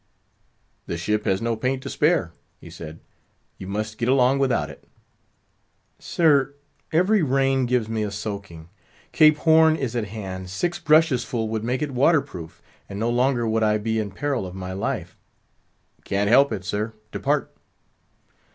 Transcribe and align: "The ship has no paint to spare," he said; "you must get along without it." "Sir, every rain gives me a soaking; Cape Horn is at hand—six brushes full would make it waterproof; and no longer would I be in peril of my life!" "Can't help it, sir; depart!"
"The 0.87 0.97
ship 0.97 1.25
has 1.25 1.43
no 1.43 1.55
paint 1.55 1.83
to 1.83 1.87
spare," 1.91 2.33
he 2.59 2.71
said; 2.71 3.01
"you 3.59 3.67
must 3.67 3.99
get 3.99 4.09
along 4.09 4.39
without 4.39 4.67
it." 4.67 4.89
"Sir, 5.99 6.55
every 6.91 7.21
rain 7.21 7.67
gives 7.67 7.87
me 7.87 8.01
a 8.01 8.09
soaking; 8.09 8.69
Cape 9.11 9.37
Horn 9.37 9.75
is 9.75 9.95
at 9.95 10.05
hand—six 10.07 10.79
brushes 10.79 11.23
full 11.23 11.49
would 11.49 11.63
make 11.63 11.83
it 11.83 11.91
waterproof; 11.91 12.63
and 12.89 12.99
no 12.99 13.11
longer 13.11 13.47
would 13.47 13.61
I 13.61 13.77
be 13.77 13.99
in 13.99 14.09
peril 14.09 14.47
of 14.47 14.55
my 14.55 14.73
life!" 14.73 15.19
"Can't 16.03 16.29
help 16.31 16.51
it, 16.51 16.65
sir; 16.65 16.95
depart!" 17.11 17.55